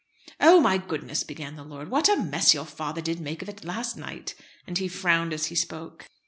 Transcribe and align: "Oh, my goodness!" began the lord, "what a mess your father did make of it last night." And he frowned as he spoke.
"Oh, 0.39 0.59
my 0.59 0.79
goodness!" 0.79 1.21
began 1.23 1.57
the 1.57 1.63
lord, 1.63 1.91
"what 1.91 2.09
a 2.09 2.17
mess 2.17 2.55
your 2.55 2.65
father 2.65 3.01
did 3.01 3.19
make 3.21 3.43
of 3.43 3.49
it 3.49 3.63
last 3.63 3.97
night." 3.97 4.33
And 4.65 4.79
he 4.79 4.87
frowned 4.87 5.31
as 5.31 5.45
he 5.45 5.53
spoke. 5.55 6.07